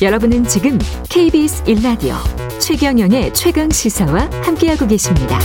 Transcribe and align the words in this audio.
여러분은 0.00 0.44
지금 0.44 0.78
KBS 1.10 1.64
1라디오 1.64 2.14
최경영의 2.60 3.34
최강 3.34 3.68
시사와 3.68 4.30
함께하고 4.44 4.86
계십니다. 4.86 5.40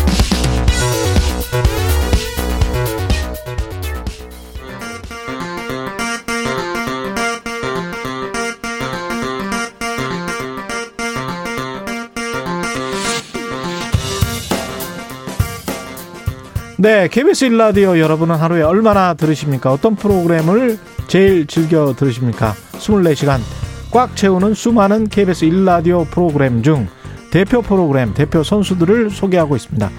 네, 16.77 17.07
KBS 17.07 17.49
1라디오 17.49 17.97
여러분은 17.97 18.35
하루에 18.35 18.61
얼마나 18.61 19.15
들으십니까? 19.15 19.71
어떤 19.71 19.95
프로그램을 19.95 20.77
제일 21.07 21.47
즐겨 21.47 21.95
들으십니까? 21.95 22.54
24시간 22.73 23.62
꽉 23.94 24.16
채우는 24.16 24.55
수많은 24.55 25.08
KBS 25.08 25.45
1라디오 25.45 26.09
프로그램 26.09 26.63
중 26.63 26.88
대표 27.30 27.62
프로그램, 27.62 28.16
대표 28.16 28.41
선수들을 28.41 29.12
소개하고 29.12 29.55
있습니다. 29.55 29.91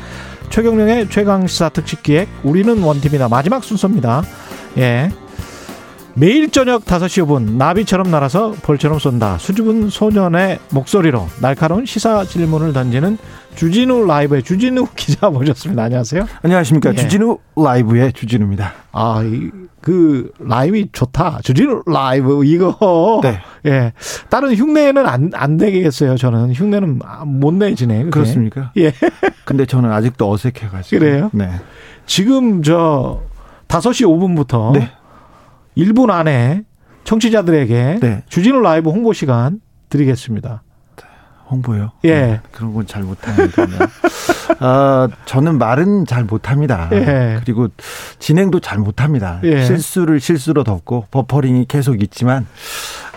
최경령의 0.50 1.08
최강시사 1.10 1.68
특집 1.68 2.02
기획 2.02 2.28
우리는 2.42 2.82
원팀이다. 2.82 3.28
마지막 3.28 3.62
순서입니다. 3.62 4.24
예. 4.78 5.10
매일 6.16 6.50
저녁 6.50 6.84
5시 6.84 7.24
5분 7.24 7.56
나비처럼 7.56 8.10
날아서 8.10 8.54
벌처럼 8.62 8.98
쏜다. 8.98 9.38
수줍은 9.38 9.90
소년의 9.90 10.58
목소리로 10.70 11.28
날카로운 11.40 11.86
시사 11.86 12.24
질문을 12.24 12.72
던지는 12.72 13.16
주진우 13.54 14.06
라이브의 14.06 14.42
주진우 14.42 14.88
기자 14.94 15.30
모셨습니다. 15.30 15.84
안녕하세요. 15.84 16.26
안녕하십니까. 16.42 16.90
예. 16.90 16.96
주진우 16.96 17.38
라이브의 17.56 18.12
주진우입니다. 18.12 18.72
아, 18.92 19.22
이, 19.24 19.50
그 19.80 20.30
라임이 20.38 20.90
좋다. 20.92 21.40
주진우 21.42 21.82
라이브 21.86 22.44
이거. 22.44 23.20
네. 23.22 23.40
예. 23.66 23.92
다른 24.28 24.54
흉내는 24.54 25.06
안, 25.06 25.30
안 25.34 25.56
되겠어요. 25.56 26.16
저는 26.16 26.52
흉내는 26.52 27.00
못 27.26 27.54
내지네. 27.54 27.98
그게. 27.98 28.10
그렇습니까? 28.10 28.72
예. 28.76 28.92
근데 29.44 29.64
저는 29.66 29.90
아직도 29.90 30.30
어색해가지고. 30.30 30.98
그래요? 30.98 31.30
네. 31.32 31.50
지금 32.06 32.62
저 32.62 33.22
5시 33.68 34.04
5분부터 34.06 34.72
네. 34.78 34.90
1분 35.76 36.10
안에 36.10 36.62
청취자들에게 37.04 37.98
네. 38.00 38.22
주진우 38.28 38.60
라이브 38.60 38.90
홍보 38.90 39.12
시간 39.12 39.60
드리겠습니다. 39.88 40.62
홍보요? 41.50 41.92
예. 42.04 42.14
네, 42.20 42.40
그런 42.52 42.72
건 42.72 42.86
잘 42.86 43.02
못합니다. 43.02 43.62
어, 44.60 45.08
저는 45.26 45.58
말은 45.58 46.06
잘 46.06 46.24
못합니다. 46.24 46.88
예. 46.92 47.38
그리고 47.44 47.68
진행도 48.18 48.60
잘 48.60 48.78
못합니다. 48.78 49.40
예. 49.44 49.62
실수를 49.62 50.20
실수로 50.20 50.64
덮고 50.64 51.06
버퍼링이 51.10 51.66
계속 51.68 52.02
있지만, 52.02 52.46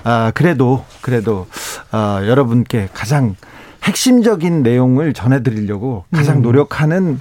아, 0.07 0.31
그래도, 0.33 0.85
그래도, 1.01 1.47
어, 1.91 2.19
여러분께 2.25 2.87
가장 2.93 3.35
핵심적인 3.83 4.63
내용을 4.63 5.13
전해드리려고 5.13 6.05
가장 6.13 6.37
음. 6.37 6.41
노력하는 6.43 7.19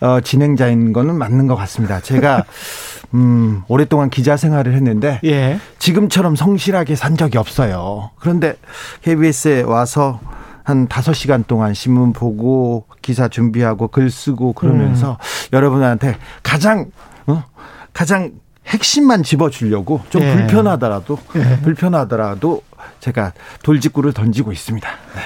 어, 0.00 0.20
진행자인 0.22 0.94
거는 0.94 1.16
맞는 1.16 1.46
것 1.46 1.54
같습니다. 1.56 2.00
제가 2.00 2.44
음, 3.12 3.62
오랫동안 3.68 4.08
기자 4.08 4.38
생활을 4.38 4.72
했는데 4.72 5.20
예. 5.24 5.60
지금처럼 5.78 6.34
성실하게 6.34 6.96
산 6.96 7.18
적이 7.18 7.36
없어요. 7.36 8.10
그런데 8.18 8.56
KBS에 9.02 9.62
와서 9.62 10.18
한 10.62 10.88
다섯 10.88 11.12
시간 11.12 11.44
동안 11.44 11.74
신문 11.74 12.14
보고 12.14 12.86
기사 13.02 13.28
준비하고 13.28 13.88
글 13.88 14.10
쓰고 14.10 14.54
그러면서 14.54 15.12
음. 15.12 15.16
여러분한테 15.52 16.16
가장 16.42 16.86
어? 17.26 17.44
가장 17.92 18.32
핵심만 18.66 19.22
집어주려고 19.22 20.00
좀 20.10 20.22
예. 20.22 20.34
불편하더라도 20.34 21.18
예. 21.36 21.60
불편하더라도 21.62 22.62
제가 23.00 23.32
돌직구를 23.62 24.12
던지고 24.12 24.52
있습니다. 24.52 24.88
네. 24.88 25.22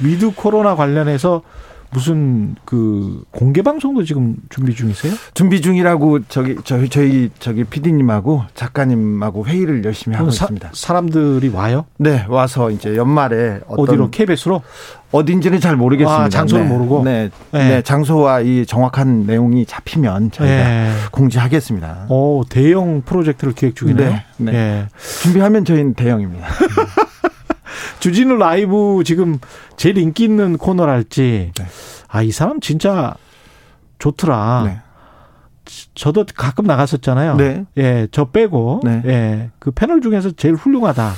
위드 0.00 0.32
코로나 0.34 0.74
관련해서 0.74 1.42
무슨 1.90 2.54
그 2.64 3.22
공개 3.30 3.62
방송도 3.62 4.04
지금 4.04 4.36
준비 4.50 4.74
중이세요? 4.74 5.14
준비 5.34 5.60
중이라고 5.60 6.20
저기 6.28 6.56
저희 6.64 6.88
저희 6.88 7.30
저기 7.38 7.64
PD님하고 7.64 8.44
작가님하고 8.54 9.46
회의를 9.46 9.84
열심히 9.84 10.16
하고 10.16 10.30
사, 10.30 10.44
있습니다. 10.44 10.70
사람들이 10.74 11.48
와요? 11.48 11.86
네, 11.96 12.26
와서 12.28 12.70
이제 12.70 12.96
연말에 12.96 13.60
어디로 13.66 14.10
KBS로 14.10 14.62
어딘지는 15.10 15.60
잘 15.60 15.76
모르겠습니다. 15.76 16.24
아, 16.24 16.28
장소는 16.28 16.64
네. 16.68 16.70
모르고. 16.70 17.04
네. 17.04 17.30
네. 17.52 17.68
네. 17.68 17.82
장소와 17.82 18.40
이 18.40 18.66
정확한 18.66 19.24
내용이 19.26 19.64
잡히면 19.64 20.30
저희가 20.30 20.54
네. 20.54 20.92
공지하겠습니다. 21.12 22.06
오, 22.10 22.44
대형 22.48 23.02
프로젝트를 23.04 23.54
기획 23.54 23.74
중이네요. 23.74 24.10
네. 24.10 24.24
네. 24.36 24.52
네. 24.52 24.86
준비하면 25.22 25.64
저희는 25.64 25.94
대형입니다. 25.94 26.46
주진우 28.00 28.36
라이브 28.36 29.02
지금 29.04 29.38
제일 29.76 29.98
인기 29.98 30.24
있는 30.24 30.56
코너랄지 30.56 31.52
네. 31.56 31.66
아이 32.08 32.30
사람 32.30 32.60
진짜 32.60 33.14
좋더라. 33.98 34.62
네. 34.66 34.78
저도 35.94 36.24
가끔 36.34 36.64
나갔었잖아요. 36.64 37.36
네. 37.36 37.64
예, 37.76 38.08
저 38.10 38.26
빼고 38.26 38.80
네. 38.84 39.02
예, 39.04 39.50
그 39.58 39.70
패널 39.70 40.00
중에서 40.00 40.30
제일 40.32 40.54
훌륭하다. 40.54 41.12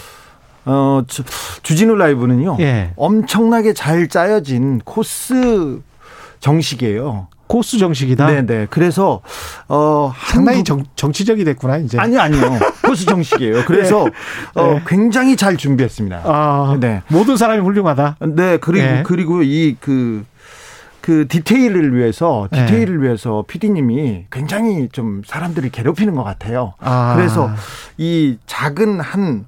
어, 0.67 1.03
주, 1.07 1.23
주진우 1.63 1.95
라이브는요. 1.95 2.57
예. 2.61 2.93
엄청나게 2.97 3.73
잘 3.75 4.09
짜여진 4.09 4.81
코스 4.85 5.81
정식이에요. 6.41 7.29
코스 7.47 7.79
정식이다. 7.79 8.27
네네. 8.27 8.47
네. 8.47 8.67
그래서 8.71 9.23
어 9.69 10.13
상당히 10.29 10.63
정, 10.63 10.85
정치적이 10.95 11.45
됐구나 11.45 11.79
이제. 11.79 11.99
아니요 11.99 12.21
아니요. 12.21 12.59
코스 12.87 13.07
정식이에요. 13.07 13.65
그래서 13.65 14.05
네. 14.55 14.61
어 14.61 14.75
네. 14.75 14.83
굉장히 14.87 15.37
잘 15.37 15.57
준비했습니다. 15.57 16.23
아, 16.25 16.77
네. 16.79 17.03
모든 17.09 17.37
사람이 17.37 17.61
훌륭하다. 17.61 18.17
네 18.37 18.57
그리고 18.59 18.87
네. 18.87 19.03
그리고 19.05 19.43
이그 19.43 20.25
그 21.01 21.27
디테일을 21.27 21.97
위해서 21.97 22.47
네. 22.53 22.67
디테일을 22.67 22.99
네. 22.99 23.07
위해서 23.07 23.45
PD님이 23.49 24.27
굉장히 24.31 24.89
좀 24.93 25.23
사람들을 25.27 25.71
괴롭히는 25.71 26.15
것 26.15 26.23
같아요. 26.23 26.75
아. 26.79 27.15
그래서 27.17 27.51
이 27.99 28.39
작은 28.47 29.01
한 29.01 29.47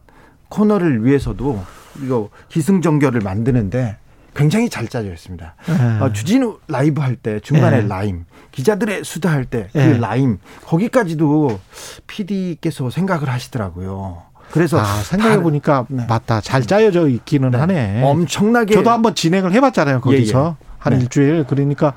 코너를 0.48 1.04
위해서도 1.04 1.62
이거 2.02 2.30
기승전결을 2.48 3.20
만드는데 3.20 3.96
굉장히 4.34 4.68
잘 4.70 4.88
짜져 4.88 5.12
있습니다. 5.12 5.54
네. 5.66 5.98
어, 6.00 6.12
주진우 6.12 6.58
라이브 6.68 7.00
할 7.00 7.16
때 7.16 7.38
중간에 7.40 7.82
네. 7.82 7.88
라임, 7.88 8.24
기자들의 8.52 9.04
수다 9.04 9.30
할 9.30 9.44
때그 9.44 9.76
네. 9.78 9.98
라임 9.98 10.38
거기까지도 10.64 11.58
PD께서 12.06 12.90
생각을 12.90 13.28
하시더라고요. 13.28 14.22
그래서 14.50 14.78
아, 14.80 14.84
생각해 14.84 15.40
보니까 15.40 15.86
네. 15.88 16.04
맞다 16.08 16.40
잘 16.40 16.62
짜여져 16.62 17.08
있기는 17.08 17.50
네. 17.50 17.58
하네. 17.58 18.02
엄청나게 18.02 18.74
저도 18.74 18.90
한번 18.90 19.14
진행을 19.14 19.52
해봤잖아요 19.52 20.00
거기서 20.02 20.56
예, 20.60 20.64
예. 20.64 20.66
한 20.78 20.92
네. 20.94 21.00
일주일 21.00 21.44
그러니까 21.48 21.94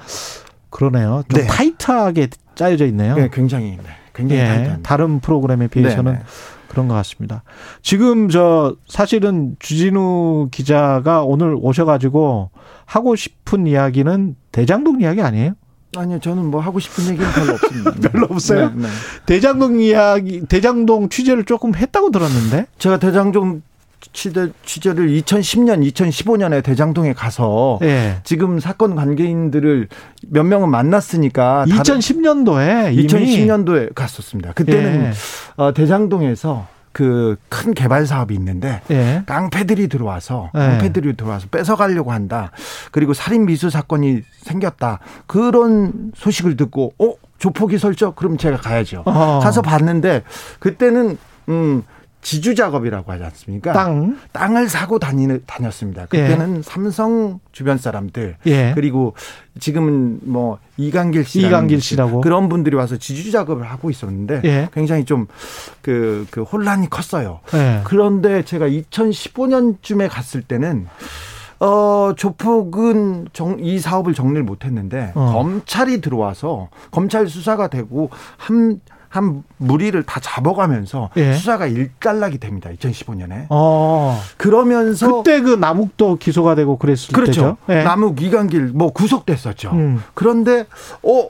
그러네요. 0.70 1.24
좀 1.30 1.42
네. 1.42 1.48
타이트하게 1.48 2.30
짜여져 2.56 2.86
있네요. 2.88 3.16
네, 3.16 3.30
굉장히 3.32 3.78
굉장히 4.16 4.42
예, 4.42 4.78
다른 4.82 5.20
프로그램에 5.20 5.68
비해서는 5.68 6.20
그런 6.68 6.88
것 6.88 6.94
같습니다. 6.96 7.44
지금 7.82 8.30
저 8.30 8.76
사실은 8.88 9.56
주진우 9.60 10.50
기자가 10.52 11.24
오늘 11.24 11.56
오셔가지고 11.60 12.50
하고 12.86 13.16
싶은 13.16 13.68
이야기는 13.68 14.36
대장동 14.52 15.02
이야기 15.02 15.22
아니에요? 15.22 15.54
아니요, 15.98 16.20
저는 16.20 16.46
뭐 16.46 16.60
하고 16.60 16.80
싶은 16.80 17.06
얘기는 17.14 17.32
별로 17.32 17.54
없습니다. 17.54 17.92
별로 18.12 18.28
없어요? 18.30 18.70
네, 18.76 18.82
네. 18.82 18.88
대장동 19.26 19.80
이야기, 19.80 20.46
대장동 20.46 21.10
취재를 21.10 21.46
조금 21.46 21.74
했다고 21.74 22.12
들었는데? 22.12 22.68
제가 22.78 23.00
대장동 23.00 23.62
취재, 24.14 24.50
취재를 24.66 25.08
2010년, 25.08 25.90
2015년에 25.92 26.64
대장동에 26.64 27.14
가서 27.14 27.78
네. 27.82 28.18
지금 28.24 28.60
사건 28.60 28.96
관계인들을 28.96 29.88
몇 30.28 30.44
명은 30.44 30.70
만났으니까 30.70 31.66
2010년도에 31.68 32.96
2010년도에 33.08 33.94
갔었습니다. 33.94 34.54
그때는 34.54 35.04
네. 35.04 35.12
어, 35.58 35.74
대장동에서 35.74 36.68
그큰 36.96 37.74
개발 37.74 38.06
사업이 38.06 38.34
있는데 38.36 38.80
예. 38.90 39.24
깡패들이 39.26 39.90
들어와서 39.90 40.50
예. 40.56 40.60
깡패들이 40.60 41.18
들어와서 41.18 41.48
뺏어가려고 41.52 42.14
한다. 42.14 42.52
그리고 42.92 43.14
살인 43.14 43.46
미수 43.46 43.70
사건이 43.70 44.22
생겼다. 44.44 45.00
그런 45.28 46.14
소식을 46.16 46.56
듣고 46.56 46.94
어 46.98 47.14
조폭이 47.38 47.80
설적 47.80 48.16
그럼 48.16 48.38
제가 48.38 48.58
가야죠. 48.58 49.04
어. 49.06 49.40
가서 49.44 49.62
봤는데 49.62 50.24
그때는 50.60 51.18
음 51.50 51.84
지주 52.26 52.56
작업이라고 52.56 53.12
하지 53.12 53.24
않습니까? 53.24 53.72
땅 53.72 54.18
땅을 54.32 54.68
사고 54.68 54.98
다니는 54.98 55.44
다녔습니다. 55.46 56.08
그때는 56.08 56.58
예. 56.58 56.62
삼성 56.64 57.40
주변 57.52 57.78
사람들 57.78 58.38
예. 58.48 58.72
그리고 58.74 59.14
지금은 59.60 60.22
뭐 60.24 60.58
이강길 60.78 61.24
씨 61.24 61.42
이강길 61.42 61.82
씨라고 61.82 62.22
그런 62.22 62.50
분들이 62.50 62.76
와서 62.76 62.98
지주 62.98 63.32
작업을 63.32 63.64
하고 63.70 63.92
있었는데 63.92 64.42
예. 64.44 64.70
굉장히 64.74 65.06
좀 65.06 65.28
그 65.82 66.26
그 66.32 66.42
혼란이 66.44 66.90
컸어요. 66.90 67.42
예. 67.54 67.82
그런데 67.84 68.44
제가 68.44 68.68
2015년쯤에 68.68 70.10
갔을 70.10 70.42
때는 70.42 70.88
어, 71.60 72.14
조폭은 72.18 73.30
정, 73.32 73.58
이 73.62 73.80
사업을 73.80 74.14
정리를 74.14 74.44
못 74.44 74.66
했는데, 74.66 75.14
어. 75.16 75.32
검찰이 75.32 76.02
들어와서, 76.02 76.68
검찰 76.92 77.28
수사가 77.30 77.70
되고, 77.70 78.10
한, 78.36 78.82
한 79.16 79.44
무리를 79.58 80.02
다 80.04 80.20
잡아가면서 80.20 81.10
예. 81.16 81.34
수사가 81.34 81.68
일단락이 81.68 82.38
됩니다. 82.38 82.70
2015년에. 82.72 83.48
어. 83.50 84.20
그러면서 84.38 85.24
그때 85.24 85.42
그 85.42 85.56
남욱도 85.56 86.18
기소가 86.18 86.56
되고 86.56 86.78
그랬을 86.78 87.14
그렇죠. 87.14 87.32
때죠. 87.32 87.58
예. 87.70 87.84
남욱 87.84 88.22
이강길 88.22 88.72
뭐 88.74 88.92
구속됐었죠. 88.92 89.72
음. 89.72 90.04
그런데 90.14 90.66
어 91.02 91.28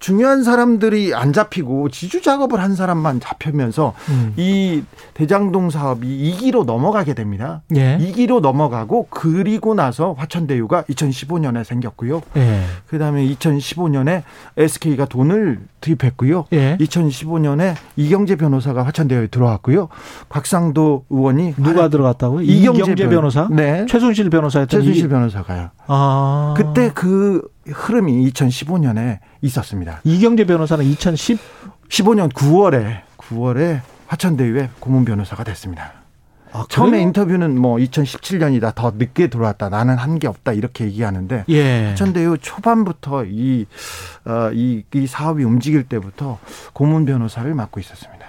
중요한 0.00 0.42
사람들이 0.42 1.14
안 1.14 1.32
잡히고 1.32 1.90
지주 1.90 2.22
작업을 2.22 2.60
한 2.60 2.74
사람만 2.74 3.20
잡히면서 3.20 3.94
음. 4.08 4.32
이 4.36 4.82
대장동 5.14 5.70
사업이 5.70 6.06
2기로 6.08 6.64
넘어가게 6.64 7.14
됩니다. 7.14 7.62
예. 7.76 7.98
2기로 7.98 8.40
넘어가고 8.40 9.08
그리고 9.10 9.74
나서 9.74 10.14
화천대유가 10.14 10.82
2015년에 10.84 11.64
생겼고요. 11.64 12.22
예. 12.36 12.62
그다음에 12.88 13.24
2015년에 13.26 14.22
SK가 14.56 15.04
돈을 15.04 15.60
투입했고요. 15.82 16.46
예. 16.52 16.76
2015년에 16.78 17.74
이경재 17.96 18.36
변호사가 18.36 18.84
화천대유에 18.84 19.28
들어왔고요. 19.28 19.88
곽상도 20.28 21.04
의원이 21.10 21.54
누가 21.58 21.88
들어갔다고요? 21.88 22.42
이경재, 22.42 22.82
이경재 22.82 23.08
변호사? 23.08 23.48
네. 23.50 23.84
최순실 23.86 24.30
변호사였던 24.30 24.80
최순실 24.80 25.08
변호사가요. 25.08 25.70
아. 25.86 26.54
그때 26.56 26.90
그 26.94 27.42
흐름이 27.72 28.30
2015년에 28.30 29.18
있었습니다. 29.42 30.00
이경재 30.04 30.44
변호사는 30.46 30.84
2010 30.84 31.38
15년 31.88 32.32
9월에 32.32 33.00
9월에 33.18 33.80
화천대유의 34.06 34.70
고문 34.80 35.04
변호사가 35.04 35.44
됐습니다. 35.44 35.92
아, 36.52 36.64
처음에 36.68 37.00
인터뷰는 37.00 37.56
뭐 37.60 37.76
2017년이다 37.76 38.74
더 38.74 38.92
늦게 38.96 39.28
들어왔다 39.28 39.68
나는 39.68 39.96
한 39.96 40.18
게 40.18 40.26
없다 40.26 40.52
이렇게 40.52 40.84
얘기하는데 40.84 41.44
예. 41.48 41.86
화천대유 41.90 42.38
초반부터 42.40 43.24
이, 43.26 43.66
어, 44.24 44.50
이, 44.52 44.82
이 44.94 45.06
사업이 45.06 45.44
움직일 45.44 45.84
때부터 45.84 46.38
고문 46.72 47.04
변호사를 47.04 47.52
맡고 47.54 47.78
있었습니다. 47.80 48.26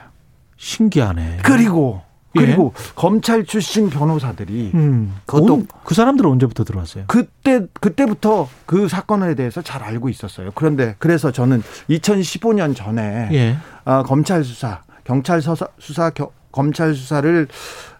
신기하네. 0.58 1.40
그리고 1.44 2.02
그리고 2.34 2.74
예. 2.76 2.92
검찰 2.96 3.46
출신 3.46 3.90
변호사들이 3.90 4.72
음. 4.74 5.16
그것도 5.26 5.66
그 5.84 5.94
사람들은 5.94 6.30
언제부터 6.30 6.64
들어왔어요? 6.64 7.06
그때 7.08 7.66
그때부터 7.80 8.48
그 8.66 8.88
사건에 8.88 9.36
대해서 9.36 9.62
잘 9.62 9.84
알고 9.84 10.10
있었어요. 10.10 10.52
그런데 10.56 10.96
그래서 11.00 11.32
저는 11.32 11.62
2015년 11.90 12.76
전에 12.76 13.30
예. 13.32 13.58
어, 13.86 14.04
검찰 14.04 14.44
수사, 14.44 14.82
경찰 15.04 15.42
수사, 15.42 15.68
수사 15.80 16.10
겨, 16.12 16.32
검찰 16.52 16.94
수사를 16.94 17.48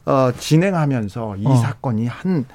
어, 0.06 0.32
진행하면서 0.38 1.38
이 1.38 1.46
어. 1.46 1.56
사건이 1.56 2.08
한 2.08 2.46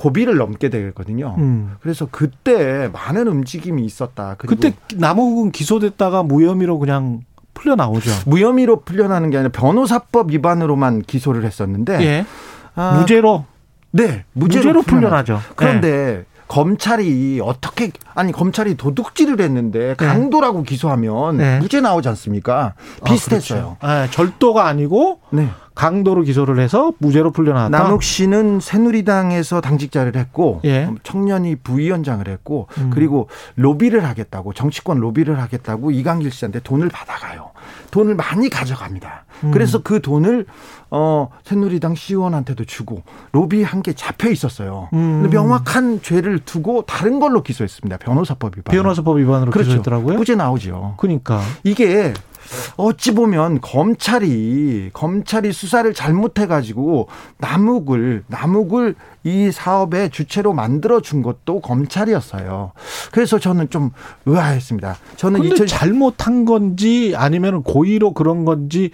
고비를 0.00 0.38
넘게 0.38 0.70
되거든요. 0.70 1.34
음. 1.36 1.76
그래서 1.80 2.08
그때 2.10 2.88
많은 2.90 3.28
움직임이 3.28 3.84
있었다. 3.84 4.34
그때 4.38 4.74
남욱은 4.96 5.52
기소됐다가 5.52 6.22
무혐의로 6.22 6.78
그냥 6.78 7.20
풀려 7.54 7.76
나오죠. 7.76 8.10
무혐의로 8.26 8.80
풀려나는 8.80 9.30
게 9.30 9.38
아니라 9.38 9.50
변호사법 9.52 10.30
위반으로만 10.30 11.02
기소를 11.02 11.44
했었는데 11.44 12.00
예. 12.02 12.26
아, 12.74 12.98
무죄로 12.98 13.44
네 13.92 14.24
무죄로, 14.32 14.64
무죄로 14.64 14.82
풀려나죠. 14.82 15.40
그런데 15.56 15.90
네. 15.90 16.24
검찰이 16.50 17.40
어떻게 17.40 17.92
아니 18.12 18.32
검찰이 18.32 18.76
도둑질을 18.76 19.40
했는데 19.40 19.94
네. 19.94 19.94
강도라고 19.94 20.58
네. 20.58 20.64
기소하면 20.64 21.36
네. 21.36 21.60
무죄 21.60 21.80
나오지 21.80 22.08
않습니까? 22.08 22.74
아, 23.00 23.04
비슷했어요. 23.04 23.76
아, 23.78 23.86
그렇죠. 23.86 24.06
네, 24.06 24.10
절도가 24.10 24.66
아니고 24.66 25.20
네. 25.30 25.48
강도로 25.76 26.22
기소를 26.22 26.58
해서 26.58 26.92
무죄로 26.98 27.30
풀려나왔다. 27.30 27.78
남욱 27.78 28.02
씨는 28.02 28.58
새누리당에서 28.58 29.60
당직자를 29.60 30.16
했고 30.16 30.60
예. 30.64 30.90
청년이 31.04 31.56
부위원장을 31.56 32.26
했고 32.26 32.66
음. 32.78 32.90
그리고 32.92 33.28
로비를 33.54 34.04
하겠다고 34.04 34.52
정치권 34.52 34.98
로비를 34.98 35.40
하겠다고 35.40 35.92
이강길 35.92 36.32
씨한테 36.32 36.58
돈을 36.60 36.88
받아가요. 36.88 37.52
돈을 37.90 38.14
많이 38.14 38.48
가져갑니다. 38.48 39.24
음. 39.44 39.50
그래서 39.50 39.82
그 39.82 40.00
돈을 40.00 40.46
어 40.90 41.28
새누리당 41.44 41.94
시의원한테도 41.94 42.64
주고 42.64 43.02
로비한 43.32 43.82
게 43.82 43.92
잡혀 43.92 44.28
있었어요. 44.30 44.88
음. 44.92 45.28
명확한 45.30 46.02
죄를 46.02 46.40
두고 46.40 46.82
다른 46.82 47.20
걸로 47.20 47.42
기소했습니다. 47.42 47.98
변호사법 47.98 48.58
위반. 48.58 48.74
변호사법 48.74 49.18
위반으로 49.18 49.50
그렇죠. 49.50 49.68
기소했더라고요. 49.68 50.16
무죄 50.16 50.34
나오죠. 50.34 50.94
그러니까 50.98 51.40
이게 51.64 52.12
어찌 52.76 53.14
보면 53.14 53.60
검찰이 53.60 54.90
검찰이 54.92 55.52
수사를 55.52 55.92
잘못해 55.94 56.46
가지고 56.46 57.08
남욱을 57.38 58.24
남욱을 58.26 58.94
이 59.24 59.50
사업의 59.52 60.10
주체로 60.10 60.52
만들어 60.52 61.00
준 61.00 61.22
것도 61.22 61.60
검찰이었어요. 61.60 62.72
그래서 63.12 63.38
저는 63.38 63.70
좀 63.70 63.90
의아했습니다. 64.26 64.96
저는 65.16 65.40
근데 65.40 65.54
2000... 65.54 65.66
잘못한 65.66 66.44
건지 66.44 67.14
아니면 67.16 67.62
고의로 67.62 68.14
그런 68.14 68.44
건지 68.44 68.90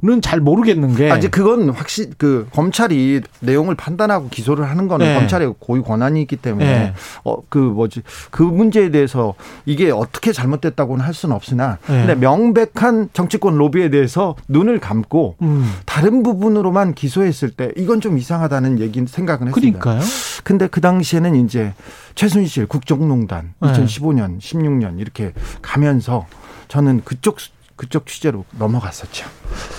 는잘 0.00 0.38
모르겠는 0.38 0.94
게 0.94 1.10
아직 1.10 1.32
그건 1.32 1.70
확실 1.70 2.10
그 2.18 2.46
검찰이 2.52 3.20
내용을 3.40 3.74
판단하고 3.74 4.28
기소를 4.28 4.70
하는 4.70 4.86
거는 4.86 5.04
네. 5.04 5.14
검찰의 5.18 5.54
고유 5.58 5.82
권한이 5.82 6.22
있기 6.22 6.36
때문에 6.36 6.64
네. 6.64 6.94
어그 7.24 7.58
뭐지 7.58 8.02
그 8.30 8.44
문제에 8.44 8.90
대해서 8.90 9.34
이게 9.66 9.90
어떻게 9.90 10.30
잘못됐다고는 10.32 11.04
할 11.04 11.14
수는 11.14 11.34
없으나 11.34 11.78
네. 11.88 12.06
근데 12.06 12.14
명백한 12.14 13.08
정치권 13.12 13.56
로비에 13.56 13.90
대해서 13.90 14.36
눈을 14.46 14.78
감고 14.78 15.34
음. 15.42 15.68
다른 15.84 16.22
부분으로만 16.22 16.94
기소했을 16.94 17.50
때 17.50 17.72
이건 17.76 18.00
좀 18.00 18.18
이상하다는 18.18 18.78
얘기 18.78 19.04
생각은 19.04 19.48
했습니다. 19.48 19.80
그러니까요. 19.80 20.08
근데 20.44 20.68
그 20.68 20.80
당시에는 20.80 21.34
이제 21.44 21.74
최순실 22.14 22.66
국정농단 22.66 23.54
2015년 23.60 24.38
16년 24.38 25.00
이렇게 25.00 25.32
가면서 25.60 26.26
저는 26.68 27.02
그쪽 27.04 27.38
그쪽 27.78 28.06
취재로 28.06 28.44
넘어갔었죠. 28.58 29.24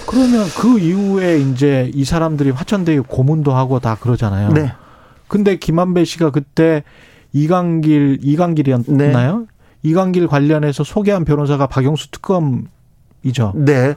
그러면 0.07 0.47
그 0.57 0.79
이후에 0.79 1.37
이제 1.37 1.91
이 1.93 2.05
사람들이 2.05 2.49
화천대유 2.49 3.03
고문도 3.03 3.53
하고 3.53 3.79
다 3.79 3.95
그러잖아요. 3.99 4.49
네. 4.53 4.71
근데 5.27 5.57
김한배 5.57 6.05
씨가 6.05 6.31
그때 6.31 6.83
이강길 7.33 8.19
이강길이었나요? 8.23 9.37
네. 9.39 9.45
이강길 9.83 10.27
관련해서 10.27 10.83
소개한 10.83 11.25
변호사가 11.25 11.67
박영수 11.67 12.09
특검 12.09 12.69
이죠. 13.23 13.51
네. 13.53 13.95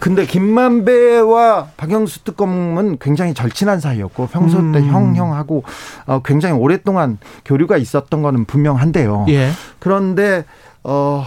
근데 0.00 0.24
김만배와 0.24 1.68
박영수 1.76 2.24
특검은 2.24 2.96
굉장히 3.00 3.34
절친한 3.34 3.80
사이였고 3.80 4.28
평소 4.28 4.56
때 4.72 4.78
음. 4.78 4.88
형형하고 4.90 5.62
어, 6.06 6.22
굉장히 6.24 6.58
오랫동안 6.58 7.18
교류가 7.44 7.76
있었던 7.76 8.22
거는 8.22 8.46
분명한데요. 8.46 9.26
예. 9.28 9.50
그런데 9.78 10.46
어 10.84 11.26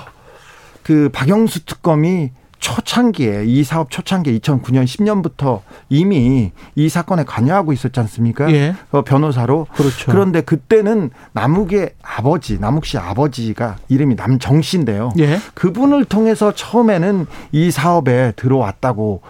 그 0.85 1.09
박영수 1.11 1.65
특검이 1.65 2.29
초창기에 2.59 3.45
이 3.45 3.63
사업 3.63 3.89
초창기 3.89 4.39
2009년 4.39 4.85
10년부터 4.85 5.61
이미 5.89 6.51
이 6.75 6.89
사건에 6.89 7.23
관여하고 7.23 7.73
있었지 7.73 7.99
않습니까? 8.01 8.51
예. 8.51 8.75
어, 8.91 9.01
변호사로. 9.01 9.65
그렇죠. 9.73 10.11
그런데 10.11 10.41
그때는 10.41 11.09
남욱의 11.33 11.95
아버지, 12.03 12.59
남욱 12.59 12.85
씨 12.85 12.99
아버지가 12.99 13.77
이름이 13.87 14.13
남정 14.13 14.61
씨인데요. 14.61 15.11
예. 15.17 15.39
그분을 15.55 16.05
통해서 16.05 16.53
처음에는 16.53 17.25
이 17.51 17.71
사업에 17.71 18.33
들어왔다고 18.35 19.21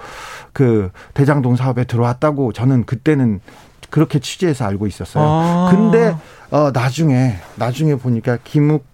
그 0.51 0.91
대장동 1.13 1.55
사업에 1.55 1.85
들어왔다고 1.85 2.51
저는 2.51 2.85
그때는 2.85 3.39
그렇게 3.89 4.19
취재해서 4.19 4.65
알고 4.65 4.87
있었어요. 4.87 5.23
아. 5.25 5.69
근데 5.71 6.15
어 6.51 6.71
나중에 6.73 7.37
나중에 7.55 7.95
보니까 7.95 8.39
김욱 8.43 8.85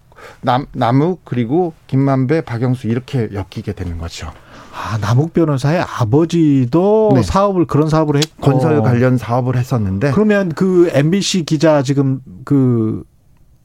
남, 0.42 0.66
남욱 0.74 1.22
그리고 1.24 1.74
김만배, 1.88 2.42
박영수 2.42 2.88
이렇게 2.88 3.30
엮이게 3.34 3.74
되는 3.74 3.98
거죠. 3.98 4.32
아, 4.74 4.98
남욱 5.00 5.34
변호사의 5.34 5.82
아버지도 5.82 7.12
네. 7.14 7.24
사업을 7.24 7.66
그런 7.66 7.90
사업을 7.90 8.18
했고 8.18 8.30
건설 8.42 8.82
관련 8.82 9.18
사업을 9.18 9.58
했었는데 9.58 10.12
그러면 10.12 10.50
그 10.50 10.90
MBC 10.94 11.44
기자 11.44 11.84
지금 11.84 12.22
그 12.46 13.04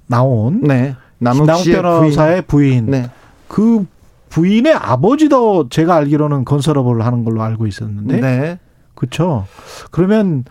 나온 0.06 0.60
네. 0.62 0.96
남욱, 1.18 1.46
남욱 1.46 1.64
변호사의 1.64 2.42
부인, 2.42 2.86
부인. 2.86 2.90
네. 2.90 3.10
그 3.48 3.86
부인의 4.28 4.74
아버지도 4.74 5.68
제가 5.68 5.94
알기로는 5.96 6.44
건설업을 6.44 7.06
하는 7.06 7.24
걸로 7.24 7.42
알고 7.42 7.66
있었는데 7.66 8.20
네. 8.20 8.58
그렇죠. 8.94 9.46
그러면 9.90 10.44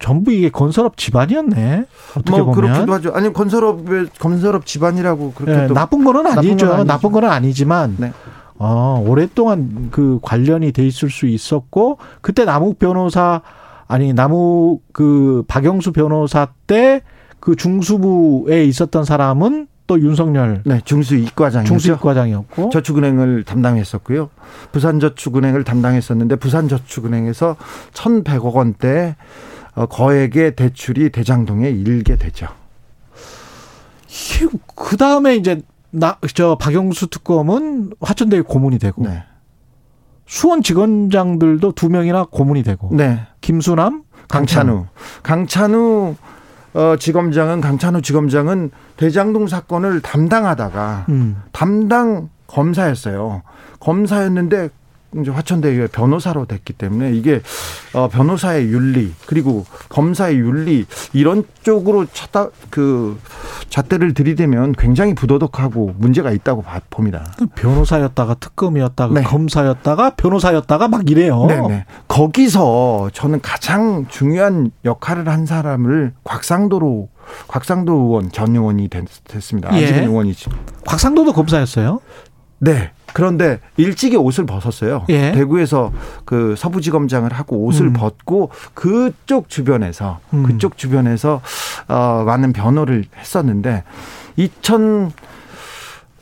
전부 0.00 0.32
이게 0.32 0.48
건설업 0.50 0.96
집안이었네. 0.96 1.84
어떻게 2.16 2.30
뭐 2.30 2.46
보면. 2.46 2.54
그렇기도 2.72 2.92
하죠. 2.94 3.12
아니 3.14 3.32
건설업의 3.32 4.06
건설업 4.18 4.66
집안이라고 4.66 5.32
그렇게 5.34 5.52
네, 5.52 5.68
나쁜 5.68 6.04
거는 6.04 6.26
아니죠. 6.26 6.66
나쁜, 6.66 6.86
나쁜 6.86 7.12
거는 7.12 7.28
아니지만 7.30 7.96
네. 7.98 8.12
어, 8.58 9.02
오랫동안 9.06 9.88
그 9.90 10.18
관련이 10.22 10.72
돼 10.72 10.86
있을 10.86 11.10
수 11.10 11.26
있었고 11.26 11.98
그때 12.20 12.44
남욱 12.44 12.78
변호사 12.78 13.42
아니 13.86 14.12
남욱 14.12 14.82
그 14.92 15.44
박영수 15.46 15.92
변호사 15.92 16.48
때 16.66 17.02
그 17.40 17.56
중수부에 17.56 18.64
있었던 18.66 19.04
사람은 19.04 19.66
또 19.86 19.98
윤석열 20.00 20.62
네, 20.64 20.80
중수 20.84 21.16
이과장이었죠. 21.16 21.66
중수 21.68 21.90
이과장이었고 21.92 22.70
저축은행을 22.70 23.42
담당했었고요. 23.42 24.28
부산저축은행을 24.70 25.64
담당했었는데 25.64 26.36
부산저축은행에서 26.36 27.56
1,100억 27.94 28.52
원대 28.52 29.16
어, 29.18 29.49
거액의 29.74 30.56
대출이 30.56 31.10
대장동에 31.10 31.68
일게 31.70 32.16
되죠. 32.16 32.48
그 34.74 34.96
다음에 34.96 35.36
이제 35.36 35.60
나 35.90 36.18
저 36.34 36.56
박영수 36.56 37.08
특검은 37.08 37.92
화천대유 38.00 38.44
고문이 38.44 38.78
되고 38.78 39.02
네. 39.02 39.24
수원 40.26 40.62
지검장들도 40.62 41.72
두 41.72 41.88
명이나 41.88 42.26
고문이 42.30 42.62
되고. 42.62 42.88
네. 42.92 43.26
김수남, 43.40 44.04
강찬우. 44.28 44.86
강찬우 45.24 46.14
어, 46.74 46.96
지검장은 46.96 47.60
강찬우 47.60 48.00
지검장은 48.02 48.70
대장동 48.96 49.48
사건을 49.48 50.00
담당하다가 50.00 51.06
음. 51.08 51.42
담당 51.50 52.28
검사였어요. 52.46 53.42
검사였는데 53.80 54.68
이제 55.18 55.30
화천대유의 55.30 55.88
변호사로 55.88 56.46
됐기 56.46 56.72
때문에 56.74 57.12
이게 57.12 57.40
어 57.94 58.08
변호사의 58.08 58.66
윤리 58.66 59.12
그리고 59.26 59.64
검사의 59.88 60.36
윤리 60.36 60.86
이런 61.12 61.44
쪽으로 61.62 62.06
찾다 62.06 62.48
그 62.70 63.18
잣대를 63.68 64.14
들이대면 64.14 64.72
굉장히 64.72 65.14
부도덕하고 65.14 65.94
문제가 65.96 66.30
있다고 66.30 66.64
봅니다. 66.90 67.32
변호사였다가 67.56 68.34
특검이었다가 68.34 69.14
네. 69.14 69.22
검사였다가 69.22 70.10
변호사였다가 70.10 70.88
막 70.88 71.10
이래요. 71.10 71.46
네, 71.46 71.60
네. 71.68 71.84
거기서 72.08 73.10
저는 73.12 73.40
가장 73.40 74.06
중요한 74.08 74.70
역할을 74.84 75.28
한 75.28 75.46
사람을 75.46 76.14
곽상도로 76.24 77.08
곽상도 77.48 77.92
의원 77.92 78.32
전 78.32 78.54
의원이 78.54 78.88
됐, 78.88 79.06
습니다 79.40 79.70
예. 79.72 79.84
아직은 79.84 80.04
의원이지. 80.04 80.50
곽상도도 80.86 81.32
검사였어요? 81.32 82.00
네. 82.58 82.92
그런데 83.12 83.60
일찍이 83.76 84.16
옷을 84.16 84.46
벗었어요. 84.46 85.04
예. 85.08 85.32
대구에서 85.32 85.92
그 86.24 86.54
서부지검장을 86.56 87.32
하고 87.32 87.64
옷을 87.64 87.86
음. 87.86 87.92
벗고 87.92 88.50
그쪽 88.74 89.48
주변에서 89.48 90.20
음. 90.32 90.44
그쪽 90.44 90.76
주변에서 90.76 91.40
어 91.88 92.22
많은 92.26 92.52
변호를 92.52 93.04
했었는데 93.18 93.84
2000 94.36 95.12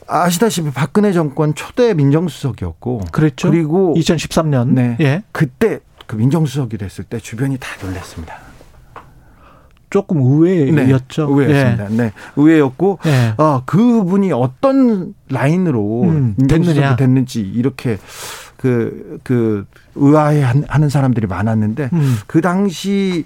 아시다시피 0.07 0.71
박근혜 0.71 1.13
정권 1.13 1.53
초대 1.53 1.93
민정수석이었고 1.93 3.01
그랬죠. 3.11 3.51
그리고 3.51 3.93
2013년 3.95 4.69
네. 4.69 4.97
예. 4.99 5.23
그때 5.31 5.79
그 6.07 6.15
민정수석이 6.15 6.77
됐을 6.77 7.03
때 7.03 7.19
주변이 7.19 7.57
다 7.59 7.69
놀랐습니다. 7.85 8.48
조금 9.89 10.21
의외였죠. 10.21 11.25
네, 11.25 11.31
의외였습니다. 11.31 11.91
예. 11.91 11.95
네, 11.95 12.11
의외였고 12.35 12.99
예. 13.05 13.33
어, 13.37 13.63
그분이 13.65 14.31
어떤 14.31 15.13
라인으로 15.29 16.03
음, 16.03 16.35
됐느냐 16.47 16.95
됐는지 16.95 17.41
이렇게 17.41 17.97
그, 18.59 19.19
그, 19.23 19.65
의아해 19.95 20.41
하는 20.41 20.89
사람들이 20.89 21.27
많았는데, 21.27 21.91
음. 21.93 22.15
그 22.27 22.41
당시, 22.41 23.23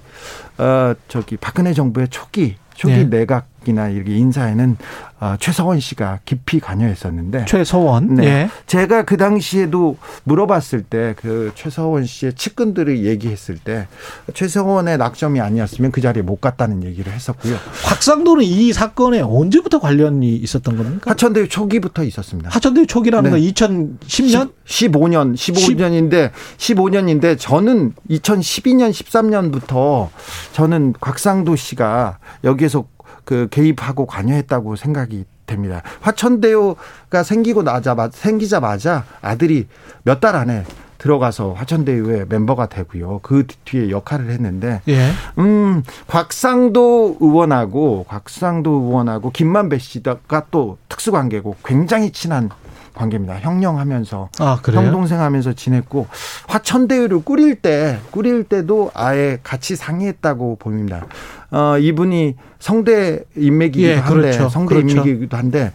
어, 0.59 0.93
저기, 1.07 1.37
박근혜 1.37 1.73
정부의 1.73 2.09
초기, 2.09 2.55
초기 2.75 2.93
네. 2.93 3.05
내각 3.05 3.47
이나 3.67 3.89
이렇게 3.89 4.15
인사에는 4.15 4.77
어, 5.19 5.35
최서원 5.39 5.79
씨가 5.79 6.19
깊이 6.25 6.59
관여했었는데 6.59 7.45
최서원 7.45 8.15
네. 8.15 8.25
예. 8.25 8.49
제가 8.65 9.03
그 9.03 9.15
당시에도 9.17 9.97
물어봤을 10.25 10.83
때 10.83 11.13
그 11.23 11.51
최서원 11.55 12.05
씨의 12.05 12.33
측근들이 12.33 13.05
얘기했을 13.05 13.57
때 13.57 13.87
최서원의 14.33 14.97
낙점이 14.97 15.39
아니었으면 15.39 15.91
그 15.91 16.01
자리에 16.01 16.21
못 16.21 16.41
갔다는 16.41 16.83
얘기를 16.83 17.11
했었고요. 17.11 17.55
곽상도는 17.85 18.43
이 18.43 18.73
사건에 18.73 19.21
언제부터 19.21 19.79
관련이 19.79 20.35
있었던 20.35 20.77
겁니까? 20.77 21.11
하천대유 21.11 21.47
초기부터 21.49 22.03
있었습니다. 22.03 22.49
하천대유 22.49 22.87
초기라는 22.87 23.31
네. 23.31 23.53
건 23.53 23.53
2010년? 23.53 24.51
10, 24.65 24.91
15년, 24.91 25.35
15년인데 25.35 26.31
15년인데 26.57 27.37
저는 27.39 27.93
2012년, 28.09 28.91
13년부터 28.91 30.09
저는 30.53 30.93
곽상도 30.99 31.55
씨가 31.55 32.17
여기에서 32.43 32.85
그 33.25 33.47
개입하고 33.49 34.05
관여했다고 34.05 34.75
생각이 34.75 35.25
됩니다. 35.45 35.81
화천대유가 36.01 37.23
생기고 37.23 37.63
나자 37.63 37.95
생기자마자 38.11 39.05
아들이 39.21 39.67
몇 40.03 40.19
달 40.19 40.35
안에 40.35 40.63
들어가서 40.97 41.51
화천대유의 41.51 42.27
멤버가 42.29 42.67
되고요. 42.67 43.19
그 43.23 43.45
뒤에 43.65 43.89
역할을 43.89 44.29
했는데, 44.29 44.81
예. 44.87 45.09
음, 45.37 45.83
곽상도 46.07 47.17
의원하고 47.19 48.05
곽상도 48.07 48.71
의원하고 48.71 49.31
김만배 49.31 49.79
씨가 49.79 50.45
또 50.49 50.77
특수관계고 50.87 51.57
굉장히 51.65 52.11
친한 52.11 52.49
관계입니다. 52.93 53.39
형령하면서 53.39 54.29
아, 54.39 54.59
형 54.71 54.91
동생 54.91 55.19
하면서 55.19 55.53
지냈고 55.53 56.07
화천대유를 56.47 57.23
꾸릴 57.23 57.55
때 57.55 57.99
꾸릴 58.11 58.43
때도 58.43 58.91
아예 58.93 59.39
같이 59.43 59.75
상의했다고 59.75 60.57
봅니다. 60.57 61.05
어 61.51 61.77
이분이 61.77 62.35
성대 62.59 63.19
인맥이기도 63.35 63.87
예, 63.87 63.95
한데 63.95 64.31
그렇죠. 64.31 64.49
성대 64.49 64.75
그렇죠. 64.75 64.97
인맥이기도 64.97 65.37
한데 65.37 65.71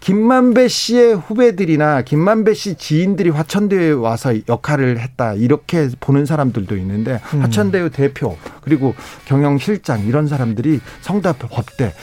김만배 0.00 0.66
씨의 0.66 1.14
후배들이나 1.14 2.02
김만배 2.02 2.54
씨 2.54 2.74
지인들이 2.74 3.30
화천대유에 3.30 3.92
와서 3.92 4.34
역할을 4.48 4.98
했다 4.98 5.34
이렇게 5.34 5.88
보는 6.00 6.26
사람들도 6.26 6.76
있는데 6.78 7.20
음. 7.34 7.42
화천대유 7.42 7.90
대표 7.90 8.36
그리고 8.62 8.94
경영실장 9.26 10.06
이런 10.06 10.26
사람들이 10.26 10.80
성대 11.02 11.32
법대 11.38 11.94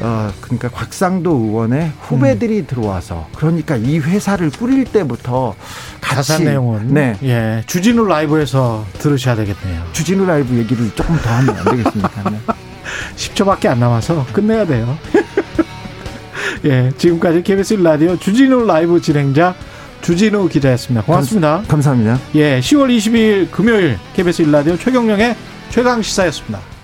어, 0.00 0.30
그러니까 0.40 0.68
곽상도 0.68 1.30
의원의 1.30 1.92
후배들이 2.02 2.60
음. 2.60 2.66
들어와서 2.66 3.28
그러니까 3.36 3.76
이 3.76 3.98
회사를 3.98 4.50
꾸릴 4.50 4.84
때부터 4.84 5.54
같이 6.00 6.44
내용은 6.44 6.92
네. 6.92 7.16
예, 7.22 7.62
주진우 7.66 8.06
라이브에서 8.06 8.84
들으셔야 8.98 9.34
되겠네요. 9.36 9.84
주진우 9.92 10.26
라이브 10.26 10.56
얘기를 10.56 10.90
조금 10.94 11.16
더 11.16 11.30
하면 11.30 11.56
안 11.56 11.64
되겠습니까? 11.76 12.30
네. 12.30 12.38
10초밖에 13.16 13.66
안 13.66 13.80
남아서 13.80 14.26
끝내야 14.32 14.66
돼요. 14.66 14.96
예, 16.64 16.92
지금까지 16.96 17.42
KBS 17.42 17.74
라디오 17.74 18.16
주진우 18.18 18.66
라이브 18.66 19.00
진행자 19.00 19.54
주진우 20.02 20.48
기자였습니다. 20.48 21.04
고맙습니다. 21.04 21.62
감사합니다. 21.66 22.18
예, 22.34 22.60
10월 22.60 22.96
22일 22.96 23.50
금요일 23.50 23.98
KBS 24.14 24.42
라디오 24.42 24.76
최경령의 24.76 25.36
최강 25.70 26.02
시사였습니다. 26.02 26.75